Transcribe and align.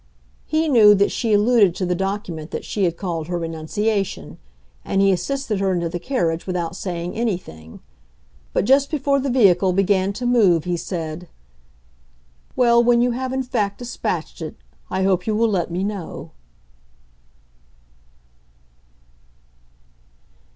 He 0.47 0.67
knew 0.67 0.95
that 0.95 1.11
she 1.11 1.31
alluded 1.31 1.75
to 1.75 1.85
the 1.85 1.93
document 1.93 2.49
that 2.49 2.65
she 2.65 2.85
had 2.85 2.97
called 2.97 3.27
her 3.27 3.37
renunciation; 3.37 4.39
and 4.83 4.99
he 4.99 5.11
assisted 5.11 5.59
her 5.59 5.71
into 5.71 5.89
the 5.89 5.99
carriage 5.99 6.47
without 6.47 6.75
saying 6.75 7.13
anything. 7.13 7.81
But 8.51 8.65
just 8.65 8.89
before 8.89 9.19
the 9.19 9.29
vehicle 9.29 9.73
began 9.73 10.11
to 10.13 10.25
move 10.25 10.63
he 10.63 10.75
said, 10.75 11.27
"Well, 12.55 12.83
when 12.83 13.03
you 13.03 13.11
have 13.11 13.31
in 13.31 13.43
fact 13.43 13.77
dispatched 13.77 14.41
it, 14.41 14.55
I 14.89 15.03
hope 15.03 15.27
you 15.27 15.35
will 15.35 15.49
let 15.49 15.69
me 15.69 15.83
know!" 15.83 16.31